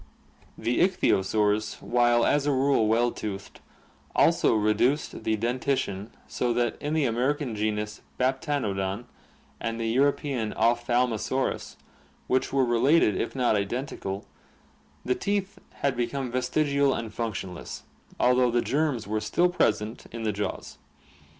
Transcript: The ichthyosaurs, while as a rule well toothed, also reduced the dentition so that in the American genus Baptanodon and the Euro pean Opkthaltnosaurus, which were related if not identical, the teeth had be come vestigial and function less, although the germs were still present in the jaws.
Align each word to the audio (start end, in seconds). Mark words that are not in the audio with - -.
The 0.57 0.79
ichthyosaurs, 0.79 1.79
while 1.79 2.25
as 2.25 2.47
a 2.47 2.51
rule 2.51 2.87
well 2.87 3.11
toothed, 3.11 3.59
also 4.15 4.55
reduced 4.55 5.23
the 5.25 5.35
dentition 5.35 6.09
so 6.27 6.53
that 6.53 6.75
in 6.81 6.95
the 6.95 7.05
American 7.05 7.55
genus 7.55 8.01
Baptanodon 8.17 9.05
and 9.59 9.79
the 9.79 9.85
Euro 9.89 10.11
pean 10.11 10.53
Opkthaltnosaurus, 10.53 11.75
which 12.25 12.51
were 12.51 12.65
related 12.65 13.15
if 13.15 13.35
not 13.35 13.55
identical, 13.55 14.25
the 15.05 15.13
teeth 15.13 15.59
had 15.83 15.95
be 15.95 16.07
come 16.07 16.31
vestigial 16.31 16.95
and 16.95 17.13
function 17.13 17.53
less, 17.53 17.83
although 18.19 18.49
the 18.49 18.63
germs 18.63 19.05
were 19.05 19.21
still 19.21 19.49
present 19.49 20.07
in 20.11 20.23
the 20.23 20.33
jaws. 20.33 20.79